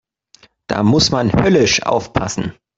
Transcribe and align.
Da 0.67 0.81
muss 0.81 1.11
man 1.11 1.31
höllisch 1.31 1.83
aufpassen. 1.83 2.53